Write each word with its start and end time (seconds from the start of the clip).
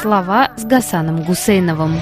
Слова 0.00 0.52
с 0.56 0.64
Гасаном 0.64 1.24
Гусейновым. 1.24 1.96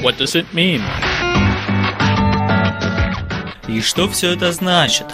What 0.00 0.16
does 0.18 0.36
it 0.36 0.46
mean? 0.52 0.80
И 3.66 3.80
что 3.80 4.08
все 4.08 4.32
это 4.32 4.52
значит? 4.52 5.06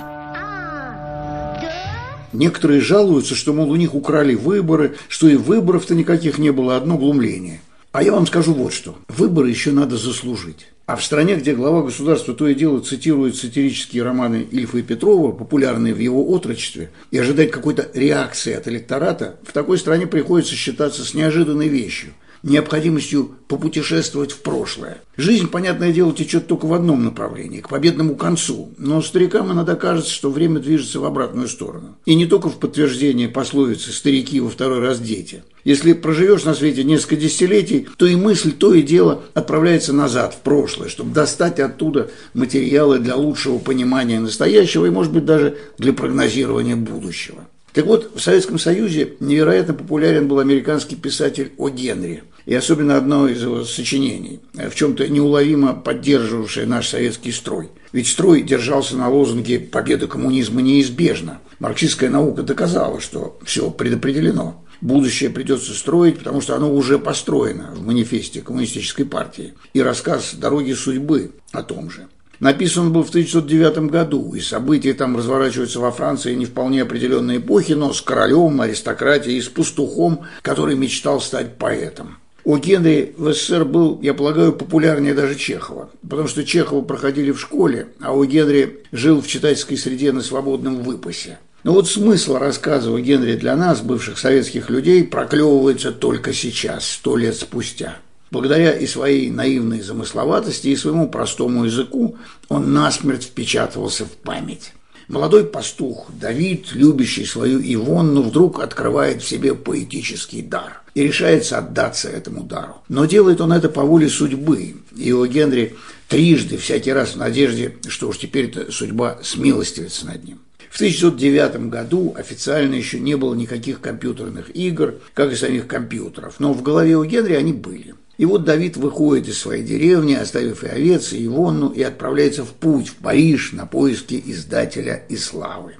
Некоторые 2.34 2.82
жалуются, 2.82 3.34
что, 3.34 3.54
мол, 3.54 3.70
у 3.70 3.76
них 3.76 3.94
украли 3.94 4.34
выборы, 4.34 4.96
что 5.08 5.26
и 5.26 5.36
выборов-то 5.36 5.94
никаких 5.94 6.36
не 6.36 6.50
было, 6.50 6.76
одно 6.76 6.98
глумление. 6.98 7.62
А 7.92 8.02
я 8.02 8.12
вам 8.12 8.26
скажу 8.26 8.52
вот 8.52 8.74
что. 8.74 8.96
Выборы 9.08 9.48
еще 9.48 9.72
надо 9.72 9.96
заслужить. 9.96 10.66
А 10.90 10.96
в 10.96 11.04
стране, 11.04 11.36
где 11.36 11.54
глава 11.54 11.82
государства 11.82 12.34
то 12.34 12.48
и 12.48 12.54
дело 12.56 12.80
цитирует 12.80 13.36
сатирические 13.36 14.02
романы 14.02 14.44
Ильфа 14.50 14.78
и 14.78 14.82
Петрова, 14.82 15.30
популярные 15.30 15.94
в 15.94 16.00
его 16.00 16.28
отрочестве, 16.32 16.90
и 17.12 17.18
ожидать 17.18 17.52
какой-то 17.52 17.88
реакции 17.94 18.54
от 18.54 18.66
электората, 18.66 19.36
в 19.44 19.52
такой 19.52 19.78
стране 19.78 20.08
приходится 20.08 20.56
считаться 20.56 21.04
с 21.04 21.14
неожиданной 21.14 21.68
вещью– 21.68 22.10
необходимостью 22.42 23.32
попутешествовать 23.48 24.32
в 24.32 24.40
прошлое. 24.40 24.98
Жизнь, 25.16 25.48
понятное 25.48 25.92
дело, 25.92 26.14
течет 26.14 26.46
только 26.46 26.66
в 26.66 26.72
одном 26.72 27.04
направлении, 27.04 27.60
к 27.60 27.68
победному 27.68 28.14
концу, 28.14 28.70
но 28.78 29.02
старикам 29.02 29.52
иногда 29.52 29.74
кажется, 29.74 30.12
что 30.12 30.30
время 30.30 30.60
движется 30.60 31.00
в 31.00 31.04
обратную 31.04 31.48
сторону. 31.48 31.96
И 32.06 32.14
не 32.14 32.26
только 32.26 32.48
в 32.48 32.58
подтверждение 32.58 33.28
пословицы 33.28 33.92
«старики 33.92 34.40
во 34.40 34.48
второй 34.48 34.80
раз 34.80 35.00
дети». 35.00 35.42
Если 35.64 35.92
проживешь 35.92 36.44
на 36.44 36.54
свете 36.54 36.84
несколько 36.84 37.16
десятилетий, 37.16 37.86
то 37.98 38.06
и 38.06 38.16
мысль, 38.16 38.52
то 38.52 38.72
и 38.72 38.82
дело 38.82 39.22
отправляется 39.34 39.92
назад, 39.92 40.34
в 40.34 40.38
прошлое, 40.38 40.88
чтобы 40.88 41.12
достать 41.12 41.60
оттуда 41.60 42.10
материалы 42.32 42.98
для 42.98 43.16
лучшего 43.16 43.58
понимания 43.58 44.20
настоящего 44.20 44.86
и, 44.86 44.90
может 44.90 45.12
быть, 45.12 45.26
даже 45.26 45.58
для 45.76 45.92
прогнозирования 45.92 46.76
будущего. 46.76 47.46
Так 47.72 47.86
вот, 47.86 48.12
в 48.14 48.20
Советском 48.20 48.58
Союзе 48.58 49.14
невероятно 49.20 49.74
популярен 49.74 50.26
был 50.26 50.40
американский 50.40 50.96
писатель 50.96 51.52
О. 51.56 51.68
Генри. 51.68 52.24
И 52.46 52.54
особенно 52.54 52.96
одно 52.96 53.28
из 53.28 53.42
его 53.42 53.64
сочинений, 53.64 54.40
в 54.54 54.74
чем-то 54.74 55.06
неуловимо 55.08 55.74
поддерживавшее 55.74 56.66
наш 56.66 56.88
советский 56.88 57.32
строй. 57.32 57.68
Ведь 57.92 58.08
строй 58.08 58.42
держался 58.42 58.96
на 58.96 59.08
лозунге 59.08 59.60
«Победа 59.60 60.06
коммунизма 60.06 60.62
неизбежна». 60.62 61.40
Марксистская 61.58 62.08
наука 62.08 62.42
доказала, 62.42 63.00
что 63.00 63.38
все 63.44 63.70
предопределено. 63.70 64.64
Будущее 64.80 65.28
придется 65.28 65.74
строить, 65.74 66.18
потому 66.18 66.40
что 66.40 66.56
оно 66.56 66.74
уже 66.74 66.98
построено 66.98 67.72
в 67.74 67.84
манифесте 67.84 68.40
коммунистической 68.40 69.04
партии. 69.04 69.52
И 69.74 69.82
рассказ 69.82 70.34
«Дороги 70.34 70.72
судьбы» 70.72 71.32
о 71.52 71.62
том 71.62 71.90
же. 71.90 72.08
Написан 72.40 72.90
был 72.90 73.04
в 73.04 73.10
1909 73.10 73.90
году, 73.90 74.34
и 74.34 74.40
события 74.40 74.94
там 74.94 75.14
разворачиваются 75.14 75.78
во 75.78 75.92
Франции 75.92 76.34
не 76.34 76.46
вполне 76.46 76.82
определенной 76.82 77.36
эпохи, 77.36 77.72
но 77.72 77.92
с 77.92 78.00
королем, 78.00 78.62
аристократией 78.62 79.36
и 79.36 79.42
с 79.42 79.48
пастухом, 79.48 80.22
который 80.40 80.74
мечтал 80.74 81.20
стать 81.20 81.58
поэтом. 81.58 82.16
У 82.42 82.56
Генри 82.56 83.14
в 83.18 83.30
СССР 83.34 83.66
был, 83.66 84.00
я 84.00 84.14
полагаю, 84.14 84.54
популярнее 84.54 85.12
даже 85.12 85.34
Чехова, 85.34 85.90
потому 86.08 86.28
что 86.28 86.42
Чехова 86.42 86.80
проходили 86.80 87.30
в 87.30 87.38
школе, 87.38 87.88
а 88.00 88.14
у 88.14 88.24
Генри 88.24 88.84
жил 88.90 89.20
в 89.20 89.26
читательской 89.26 89.76
среде 89.76 90.10
на 90.10 90.22
свободном 90.22 90.82
выпасе. 90.82 91.38
Но 91.62 91.74
вот 91.74 91.88
смысл 91.88 92.38
рассказа 92.38 92.90
о 92.90 92.98
Генри 92.98 93.36
для 93.36 93.54
нас, 93.54 93.82
бывших 93.82 94.18
советских 94.18 94.70
людей, 94.70 95.04
проклевывается 95.04 95.92
только 95.92 96.32
сейчас, 96.32 96.88
сто 96.88 97.18
лет 97.18 97.36
спустя. 97.36 97.98
Благодаря 98.30 98.72
и 98.72 98.86
своей 98.86 99.28
наивной 99.30 99.80
замысловатости, 99.80 100.68
и 100.68 100.76
своему 100.76 101.08
простому 101.08 101.64
языку 101.64 102.16
он 102.48 102.72
насмерть 102.72 103.24
впечатывался 103.24 104.04
в 104.04 104.12
память. 104.12 104.72
Молодой 105.08 105.44
пастух 105.44 106.06
Давид, 106.20 106.68
любящий 106.72 107.24
свою 107.24 107.60
Ивонну, 107.60 108.22
вдруг 108.22 108.60
открывает 108.60 109.22
в 109.22 109.28
себе 109.28 109.56
поэтический 109.56 110.40
дар 110.40 110.82
и 110.94 111.02
решается 111.02 111.58
отдаться 111.58 112.08
этому 112.08 112.44
дару. 112.44 112.76
Но 112.88 113.06
делает 113.06 113.40
он 113.40 113.52
это 113.52 113.68
по 113.68 113.82
воле 113.82 114.08
судьбы. 114.08 114.76
И 114.96 115.10
у 115.10 115.26
Генри 115.26 115.74
трижды, 116.06 116.58
всякий 116.58 116.92
раз 116.92 117.14
в 117.14 117.16
надежде, 117.16 117.74
что 117.88 118.08
уж 118.08 118.18
теперь-то 118.18 118.70
судьба 118.70 119.18
смилостивится 119.24 120.06
над 120.06 120.22
ним. 120.22 120.38
В 120.70 120.76
1909 120.76 121.68
году 121.68 122.14
официально 122.16 122.76
еще 122.76 123.00
не 123.00 123.16
было 123.16 123.34
никаких 123.34 123.80
компьютерных 123.80 124.54
игр, 124.54 124.94
как 125.14 125.32
и 125.32 125.36
самих 125.36 125.66
компьютеров, 125.66 126.36
но 126.38 126.52
в 126.52 126.62
голове 126.62 126.96
у 126.96 127.04
Генри 127.04 127.34
они 127.34 127.52
были. 127.52 127.96
И 128.20 128.26
вот 128.26 128.44
Давид 128.44 128.76
выходит 128.76 129.28
из 129.28 129.38
своей 129.38 129.62
деревни, 129.62 130.12
оставив 130.12 130.62
и 130.62 130.66
овец, 130.66 131.14
и 131.14 131.24
Ивонну, 131.24 131.70
и 131.70 131.82
отправляется 131.82 132.44
в 132.44 132.50
путь, 132.50 132.88
в 132.88 132.96
Париж, 132.96 133.52
на 133.52 133.64
поиски 133.64 134.22
издателя 134.26 135.04
и 135.08 135.16
славы. 135.16 135.76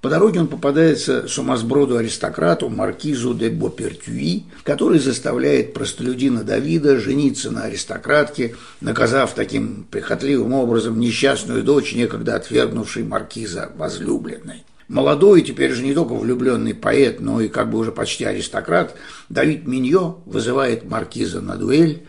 По 0.00 0.08
дороге 0.08 0.40
он 0.40 0.48
попадается 0.48 1.28
сумасброду-аристократу 1.28 2.70
маркизу 2.70 3.34
де 3.34 3.50
Бопертюи, 3.50 4.44
который 4.62 5.00
заставляет 5.00 5.74
простолюдина 5.74 6.44
Давида 6.44 6.98
жениться 6.98 7.50
на 7.50 7.64
аристократке, 7.64 8.56
наказав 8.80 9.34
таким 9.34 9.86
прихотливым 9.90 10.54
образом 10.54 10.98
несчастную 10.98 11.62
дочь, 11.62 11.94
некогда 11.94 12.36
отвергнувшей 12.36 13.02
маркиза 13.02 13.70
возлюбленной. 13.76 14.64
Молодой, 14.92 15.40
теперь 15.40 15.72
же 15.72 15.82
не 15.82 15.94
только 15.94 16.12
влюбленный 16.12 16.74
поэт, 16.74 17.18
но 17.18 17.40
и 17.40 17.48
как 17.48 17.70
бы 17.70 17.78
уже 17.78 17.92
почти 17.92 18.24
аристократ, 18.24 18.94
Давид 19.30 19.66
Миньо 19.66 20.18
вызывает 20.26 20.84
маркиза 20.84 21.40
на 21.40 21.56
дуэль 21.56 22.02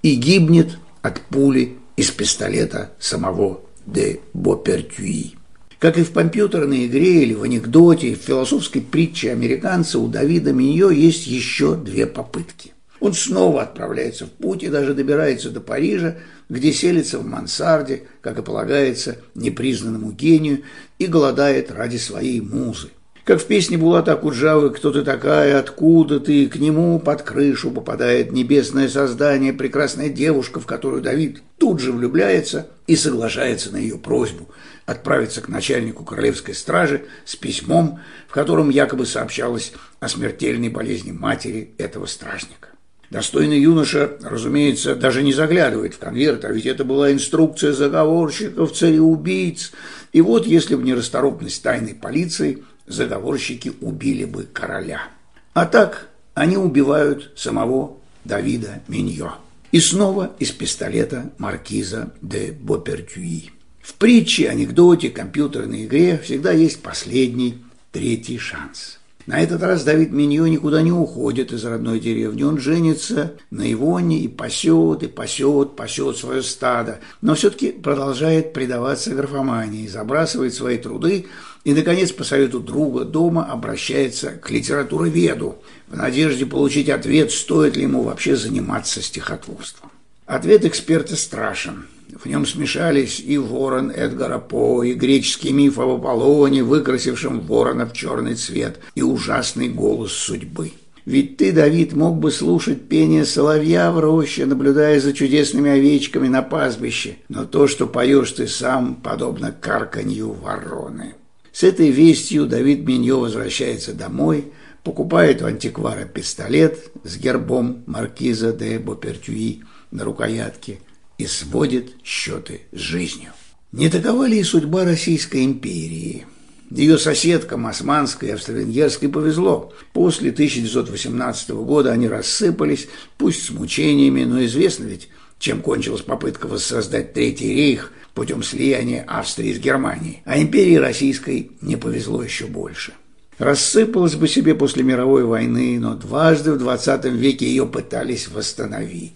и 0.00 0.14
гибнет 0.14 0.78
от 1.02 1.20
пули 1.20 1.76
из 1.96 2.10
пистолета 2.10 2.92
самого 2.98 3.60
де 3.84 4.20
Бопертюи. 4.32 5.34
Как 5.78 5.98
и 5.98 6.02
в 6.02 6.12
компьютерной 6.12 6.86
игре 6.86 7.24
или 7.24 7.34
в 7.34 7.42
анекдоте, 7.42 8.14
в 8.14 8.26
философской 8.26 8.80
притче 8.80 9.32
американца 9.32 9.98
у 9.98 10.08
Давида 10.08 10.54
Миньо 10.54 10.88
есть 10.88 11.26
еще 11.26 11.74
две 11.76 12.06
попытки. 12.06 12.72
Он 13.00 13.14
снова 13.14 13.62
отправляется 13.62 14.26
в 14.26 14.30
путь 14.30 14.62
и 14.62 14.68
даже 14.68 14.94
добирается 14.94 15.50
до 15.50 15.60
Парижа, 15.60 16.16
где 16.48 16.72
селится 16.72 17.18
в 17.18 17.26
мансарде, 17.26 18.04
как 18.20 18.38
и 18.38 18.42
полагается 18.42 19.16
непризнанному 19.34 20.12
гению, 20.12 20.62
и 20.98 21.06
голодает 21.06 21.70
ради 21.70 21.96
своей 21.96 22.40
музы. 22.40 22.90
Как 23.24 23.40
в 23.40 23.46
песне 23.46 23.78
Булата 23.78 24.14
Акуджавы 24.14 24.70
«Кто 24.70 24.90
ты 24.92 25.02
такая? 25.02 25.58
Откуда 25.58 26.20
ты?» 26.20 26.48
К 26.48 26.56
нему 26.56 26.98
под 26.98 27.22
крышу 27.22 27.70
попадает 27.70 28.32
небесное 28.32 28.88
создание, 28.88 29.52
прекрасная 29.52 30.08
девушка, 30.08 30.58
в 30.58 30.66
которую 30.66 31.02
Давид 31.02 31.42
тут 31.58 31.80
же 31.80 31.92
влюбляется 31.92 32.68
и 32.86 32.96
соглашается 32.96 33.70
на 33.70 33.76
ее 33.76 33.98
просьбу 33.98 34.48
отправиться 34.86 35.40
к 35.40 35.48
начальнику 35.48 36.04
королевской 36.04 36.54
стражи 36.54 37.04
с 37.24 37.36
письмом, 37.36 38.00
в 38.26 38.32
котором 38.32 38.70
якобы 38.70 39.06
сообщалось 39.06 39.72
о 40.00 40.08
смертельной 40.08 40.68
болезни 40.68 41.12
матери 41.12 41.74
этого 41.78 42.06
стражника. 42.06 42.70
Достойный 43.10 43.58
юноша, 43.58 44.12
разумеется, 44.22 44.94
даже 44.94 45.24
не 45.24 45.32
заглядывает 45.32 45.94
в 45.94 45.98
конверт, 45.98 46.44
а 46.44 46.52
ведь 46.52 46.66
это 46.66 46.84
была 46.84 47.10
инструкция 47.10 47.72
заговорщиков, 47.72 48.72
цареубийц. 48.72 49.72
И 50.12 50.20
вот, 50.20 50.46
если 50.46 50.76
бы 50.76 50.84
не 50.84 50.94
расторопность 50.94 51.60
тайной 51.60 51.94
полиции, 51.94 52.62
заговорщики 52.86 53.72
убили 53.80 54.24
бы 54.24 54.44
короля. 54.44 55.08
А 55.54 55.66
так 55.66 56.08
они 56.34 56.56
убивают 56.56 57.32
самого 57.36 57.96
Давида 58.24 58.82
Миньо. 58.86 59.34
И 59.72 59.80
снова 59.80 60.32
из 60.38 60.52
пистолета 60.52 61.32
маркиза 61.38 62.12
де 62.22 62.52
Бопертюи. 62.52 63.50
В 63.82 63.94
притче, 63.94 64.48
анекдоте, 64.48 65.10
компьютерной 65.10 65.86
игре 65.86 66.20
всегда 66.22 66.52
есть 66.52 66.80
последний, 66.80 67.58
третий 67.90 68.38
шанс– 68.38 68.99
на 69.30 69.40
этот 69.40 69.62
раз 69.62 69.84
Давид 69.84 70.10
Миньо 70.10 70.48
никуда 70.48 70.82
не 70.82 70.90
уходит 70.90 71.52
из 71.52 71.64
родной 71.64 72.00
деревни. 72.00 72.42
Он 72.42 72.58
женится 72.58 73.34
на 73.52 73.72
Ивоне 73.72 74.18
и 74.18 74.26
пасет, 74.26 75.04
и 75.04 75.06
пасет, 75.06 75.76
пасет 75.76 76.16
свое 76.16 76.42
стадо. 76.42 76.98
Но 77.20 77.36
все-таки 77.36 77.70
продолжает 77.70 78.52
предаваться 78.52 79.14
графомании, 79.14 79.86
забрасывает 79.86 80.52
свои 80.52 80.78
труды 80.78 81.26
и, 81.62 81.74
наконец, 81.74 82.10
по 82.10 82.24
совету 82.24 82.58
друга 82.58 83.04
дома 83.04 83.44
обращается 83.44 84.30
к 84.30 84.50
литературоведу 84.50 85.62
в 85.86 85.96
надежде 85.96 86.44
получить 86.44 86.88
ответ, 86.88 87.30
стоит 87.30 87.76
ли 87.76 87.84
ему 87.84 88.02
вообще 88.02 88.34
заниматься 88.34 89.00
стихотворством. 89.00 89.92
Ответ 90.26 90.64
эксперта 90.64 91.14
страшен. 91.14 91.86
В 92.22 92.26
нем 92.26 92.44
смешались 92.44 93.18
и 93.18 93.38
ворон 93.38 93.90
Эдгара 93.90 94.38
По, 94.38 94.82
и 94.84 94.92
греческий 94.92 95.52
миф 95.52 95.78
об 95.78 95.88
Аполлоне, 95.88 96.62
выкрасившем 96.62 97.40
ворона 97.40 97.86
в 97.86 97.94
черный 97.94 98.34
цвет, 98.34 98.78
и 98.94 99.00
ужасный 99.00 99.70
голос 99.70 100.12
судьбы. 100.12 100.72
Ведь 101.06 101.38
ты, 101.38 101.50
Давид, 101.50 101.94
мог 101.94 102.18
бы 102.18 102.30
слушать 102.30 102.88
пение 102.88 103.24
соловья 103.24 103.90
в 103.90 103.98
роще, 104.00 104.44
наблюдая 104.44 105.00
за 105.00 105.14
чудесными 105.14 105.70
овечками 105.70 106.28
на 106.28 106.42
пастбище, 106.42 107.16
но 107.30 107.46
то, 107.46 107.66
что 107.66 107.86
поешь 107.86 108.32
ты 108.32 108.46
сам, 108.46 108.96
подобно 108.96 109.50
карканью 109.50 110.32
вороны. 110.32 111.14
С 111.52 111.62
этой 111.62 111.90
вестью 111.90 112.44
Давид 112.44 112.86
Миньо 112.86 113.18
возвращается 113.18 113.94
домой, 113.94 114.52
покупает 114.84 115.40
у 115.40 115.46
антиквара 115.46 116.04
пистолет 116.04 116.90
с 117.02 117.16
гербом 117.16 117.82
маркиза 117.86 118.52
де 118.52 118.78
Бопертюи 118.78 119.62
на 119.90 120.04
рукоятке– 120.04 120.80
и 121.20 121.26
сводит 121.26 121.92
счеты 122.02 122.62
с 122.72 122.78
жизнью. 122.78 123.32
Не 123.72 123.88
такова 123.88 124.26
ли 124.26 124.40
и 124.40 124.42
судьба 124.42 124.84
Российской 124.84 125.44
империи? 125.44 126.26
Ее 126.70 126.98
соседкам, 126.98 127.66
османской 127.66 128.28
и 128.28 128.32
австро-венгерской, 128.32 129.08
повезло. 129.08 129.72
После 129.92 130.30
1918 130.30 131.50
года 131.50 131.92
они 131.92 132.08
рассыпались, 132.08 132.88
пусть 133.18 133.44
с 133.44 133.50
мучениями, 133.50 134.24
но 134.24 134.44
известно 134.44 134.84
ведь, 134.84 135.08
чем 135.38 135.62
кончилась 135.62 136.02
попытка 136.02 136.46
воссоздать 136.46 137.12
Третий 137.12 137.52
рейх 137.52 137.92
путем 138.14 138.42
слияния 138.42 139.04
Австрии 139.06 139.52
с 139.52 139.58
Германией. 139.58 140.22
А 140.24 140.40
империи 140.40 140.76
российской 140.76 141.52
не 141.60 141.76
повезло 141.76 142.22
еще 142.22 142.46
больше. 142.46 142.92
Рассыпалась 143.38 144.14
бы 144.14 144.28
себе 144.28 144.54
после 144.54 144.82
мировой 144.84 145.24
войны, 145.24 145.78
но 145.80 145.94
дважды 145.94 146.52
в 146.52 146.58
20 146.58 147.04
веке 147.06 147.46
ее 147.46 147.66
пытались 147.66 148.28
восстановить. 148.28 149.14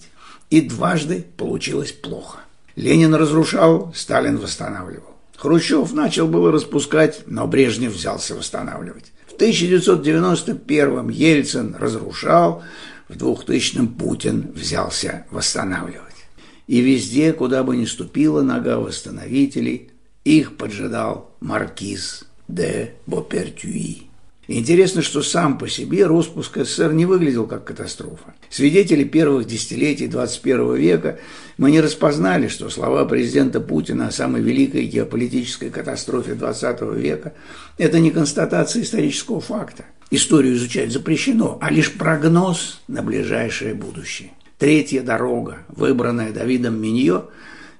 И 0.50 0.60
дважды 0.60 1.26
получилось 1.36 1.92
плохо. 1.92 2.40
Ленин 2.76 3.14
разрушал, 3.14 3.92
Сталин 3.94 4.38
восстанавливал. 4.38 5.14
Хрущев 5.36 5.92
начал 5.92 6.26
было 6.26 6.50
распускать, 6.52 7.22
но 7.26 7.46
Брежнев 7.46 7.92
взялся 7.92 8.34
восстанавливать. 8.34 9.12
В 9.26 9.36
1991-м 9.36 11.08
Ельцин 11.08 11.76
разрушал, 11.78 12.62
в 13.08 13.16
2000-м 13.16 13.88
Путин 13.88 14.52
взялся 14.54 15.26
восстанавливать. 15.30 16.14
И 16.66 16.80
везде, 16.80 17.32
куда 17.32 17.62
бы 17.62 17.76
ни 17.76 17.84
ступила 17.84 18.42
нога 18.42 18.78
восстановителей, 18.78 19.90
их 20.24 20.56
поджидал 20.56 21.36
маркиз 21.40 22.24
де 22.48 22.94
Бопертюи. 23.06 24.08
Интересно, 24.46 25.00
что 25.00 25.22
сам 25.22 25.56
по 25.56 25.68
себе 25.68 26.06
распуск 26.06 26.58
СССР 26.58 26.92
не 26.92 27.06
выглядел 27.06 27.46
как 27.46 27.64
катастрофа. 27.64 28.34
Свидетели 28.50 29.04
первых 29.04 29.46
десятилетий 29.46 30.06
21 30.06 30.74
века 30.74 31.18
мы 31.56 31.70
не 31.70 31.80
распознали, 31.80 32.48
что 32.48 32.68
слова 32.68 33.06
президента 33.06 33.60
Путина 33.60 34.08
о 34.08 34.12
самой 34.12 34.42
великой 34.42 34.84
геополитической 34.84 35.70
катастрофе 35.70 36.34
20 36.34 36.82
века– 36.94 37.32
это 37.78 37.98
не 38.00 38.10
констатация 38.10 38.82
исторического 38.82 39.40
факта. 39.40 39.86
Историю 40.10 40.56
изучать 40.56 40.92
запрещено, 40.92 41.58
а 41.62 41.70
лишь 41.70 41.92
прогноз 41.92 42.82
на 42.86 43.02
ближайшее 43.02 43.74
будущее. 43.74 44.32
Третья 44.58 45.02
дорога, 45.02 45.58
выбранная 45.68 46.32
Давидом 46.32 46.80
Миньо, 46.80 47.30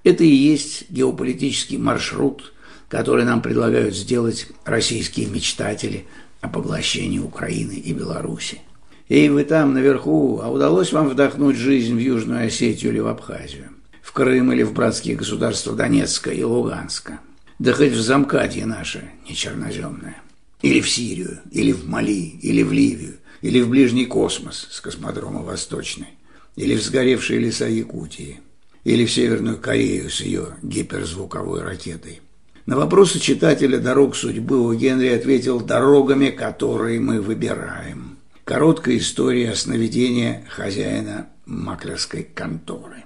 это 0.02 0.25
и 0.25 0.28
есть 0.28 0.90
геополитический 0.90 1.76
маршрут, 1.76 2.55
который 2.88 3.25
нам 3.25 3.43
предлагают 3.43 3.94
сделать 3.94 4.49
российские 4.64 5.26
мечтатели– 5.26 6.06
о 6.44 6.49
поглощении 6.49 7.19
Украины 7.19 7.73
и 7.73 7.94
Беларуси. 7.94 8.61
Эй, 9.08 9.31
вы 9.31 9.44
там, 9.44 9.73
наверху, 9.73 10.41
а 10.43 10.50
удалось 10.50 10.93
вам 10.93 11.08
вдохнуть 11.08 11.56
жизнь 11.56 11.94
в 11.94 11.99
Южную 11.99 12.46
Осетию 12.46 12.93
или 12.93 13.00
в 13.00 13.06
Абхазию? 13.06 13.70
В 14.02 14.12
Крым 14.12 14.52
или 14.52 14.62
в 14.62 14.75
братские 14.75 15.17
государства 15.17 15.75
Донецка 15.75 16.31
и 16.31 16.43
Луганска? 16.43 17.20
Да 17.58 17.73
хоть 17.73 17.93
в 17.93 18.00
замкадье 18.00 18.67
наше, 18.67 19.11
не 19.26 19.35
черноземное. 19.35 20.19
Или 20.61 20.81
в 20.81 20.91
Сирию, 20.91 21.38
или 21.50 21.73
в 21.73 21.88
Мали, 21.88 22.38
или 22.43 22.62
в 22.62 22.73
Ливию, 22.73 23.14
или 23.41 23.62
в 23.62 23.70
ближний 23.70 24.06
космос 24.06 24.69
с 24.70 24.81
космодрома 24.81 25.41
Восточный, 25.41 26.08
или 26.56 26.76
в 26.76 26.82
сгоревшие 26.82 27.41
леса 27.41 27.69
Якутии, 27.69 28.41
или 28.85 29.06
в 29.06 29.12
Северную 29.12 29.58
Корею 29.58 30.11
с 30.11 30.20
ее 30.20 30.56
гиперзвуковой 30.62 31.62
ракетой. 31.62 32.20
На 32.66 32.76
вопросы 32.76 33.19
читателя 33.20 33.78
«Дорог 33.78 34.16
судьбы» 34.16 34.58
у 34.58 34.72
Генри 34.72 35.08
ответил 35.08 35.61
«Дорогами, 35.61 36.31
которые 36.31 36.99
мы 36.99 37.20
выбираем». 37.20 38.16
Короткая 38.44 38.96
история 38.96 39.50
о 39.50 39.55
сновидении 39.55 40.46
хозяина 40.49 41.28
маклерской 41.44 42.22
конторы. 42.22 43.05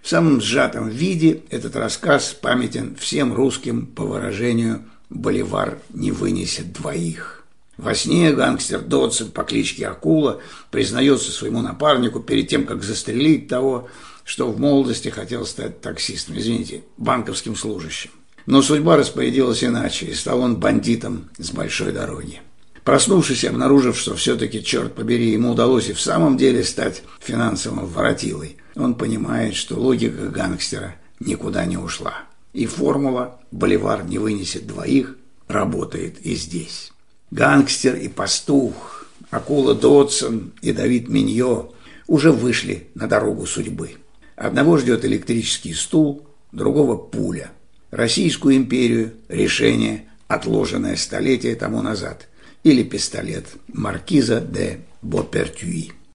В 0.00 0.08
самом 0.08 0.40
сжатом 0.40 0.88
виде 0.88 1.42
этот 1.50 1.74
рассказ 1.74 2.34
памятен 2.40 2.94
всем 2.94 3.34
русским 3.34 3.86
по 3.86 4.04
выражению 4.04 4.84
«Боливар 5.08 5.80
не 5.92 6.12
вынесет 6.12 6.72
двоих». 6.72 7.44
Во 7.78 7.96
сне 7.96 8.32
гангстер 8.32 8.80
Додсон 8.80 9.32
по 9.32 9.42
кличке 9.42 9.88
Акула 9.88 10.40
признается 10.70 11.32
своему 11.32 11.62
напарнику 11.62 12.20
перед 12.20 12.46
тем, 12.46 12.64
как 12.64 12.84
застрелить 12.84 13.48
того, 13.48 13.88
что 14.22 14.52
в 14.52 14.60
молодости 14.60 15.08
хотел 15.08 15.46
стать 15.46 15.80
таксистом, 15.80 16.38
извините, 16.38 16.84
банковским 16.96 17.56
служащим. 17.56 18.12
Но 18.50 18.62
судьба 18.62 18.96
распорядилась 18.96 19.62
иначе, 19.62 20.06
и 20.06 20.12
стал 20.12 20.40
он 20.40 20.56
бандитом 20.56 21.30
с 21.38 21.52
большой 21.52 21.92
дороги. 21.92 22.40
Проснувшись 22.82 23.44
и 23.44 23.46
обнаружив, 23.46 23.96
что 23.96 24.16
все-таки, 24.16 24.64
черт 24.64 24.92
побери, 24.92 25.30
ему 25.30 25.52
удалось 25.52 25.88
и 25.88 25.92
в 25.92 26.00
самом 26.00 26.36
деле 26.36 26.64
стать 26.64 27.04
финансовым 27.20 27.86
воротилой, 27.86 28.56
он 28.74 28.96
понимает, 28.96 29.54
что 29.54 29.76
логика 29.76 30.26
гангстера 30.26 30.96
никуда 31.20 31.64
не 31.64 31.76
ушла. 31.76 32.24
И 32.52 32.66
формула 32.66 33.38
«Боливар 33.52 34.04
не 34.04 34.18
вынесет 34.18 34.66
двоих» 34.66 35.16
работает 35.46 36.20
и 36.22 36.34
здесь. 36.34 36.90
Гангстер 37.30 37.94
и 37.94 38.08
пастух, 38.08 39.06
Акула 39.30 39.76
Додсон 39.76 40.54
и 40.60 40.72
Давид 40.72 41.08
Миньо 41.08 41.72
уже 42.08 42.32
вышли 42.32 42.88
на 42.96 43.06
дорогу 43.06 43.46
судьбы. 43.46 43.92
Одного 44.34 44.76
ждет 44.76 45.04
электрический 45.04 45.72
стул, 45.72 46.26
другого 46.50 46.96
пуля– 46.96 47.52
Российскую 47.90 48.56
империю 48.56 49.12
решение, 49.28 50.04
отложенное 50.28 50.96
столетия 50.96 51.54
тому 51.54 51.82
назад, 51.82 52.28
или 52.62 52.82
пистолет 52.82 53.46
маркиза 53.68 54.40
де 54.40 54.80
Бопертюи. 55.02 55.92